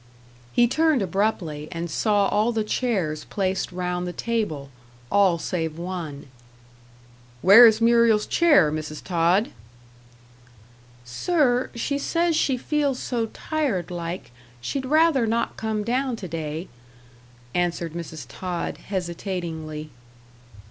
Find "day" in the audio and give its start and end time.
16.27-16.67